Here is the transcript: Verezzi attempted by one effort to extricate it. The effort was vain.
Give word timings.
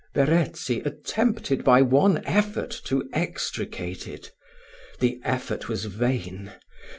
Verezzi 0.15 0.81
attempted 0.83 1.63
by 1.63 1.83
one 1.83 2.25
effort 2.25 2.71
to 2.85 3.07
extricate 3.13 4.07
it. 4.07 4.31
The 4.99 5.21
effort 5.23 5.69
was 5.69 5.85
vain. 5.85 6.53